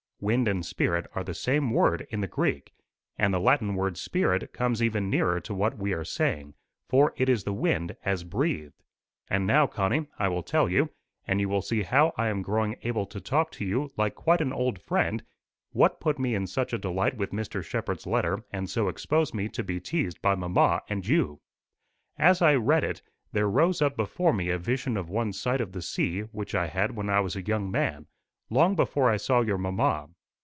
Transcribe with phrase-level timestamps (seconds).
[0.23, 2.71] Wind and spirit are the same word in the Greek;
[3.17, 6.53] and the Latin word spirit comes even nearer to what we are saying,
[6.87, 8.83] for it is the wind as breathed.
[9.31, 10.91] And now, Connie, I will tell you
[11.25, 14.41] and you will see how I am growing able to talk to you like quite
[14.41, 15.23] an old friend
[15.71, 17.63] what put me in such a delight with Mr.
[17.63, 21.41] Shepherd's letter and so exposed me to be teased by mamma and you.
[22.19, 25.71] As I read it, there rose up before me a vision of one sight of
[25.71, 28.05] the sea which I had when I was a young man,
[28.53, 30.09] long before I saw your mamma.